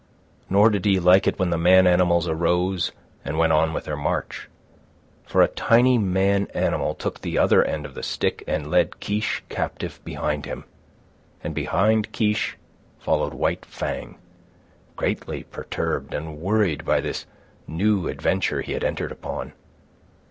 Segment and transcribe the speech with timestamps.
[0.49, 2.91] Nor did he like it when the man animals arose
[3.23, 4.49] and went on with their march;
[5.27, 9.43] for a tiny man animal took the other end of the stick and led Kiche
[9.47, 10.63] captive behind him,
[11.43, 12.57] and behind Kiche
[12.97, 14.17] followed White Fang,
[14.95, 17.27] greatly perturbed and worried by this
[17.67, 19.53] new adventure he had entered upon.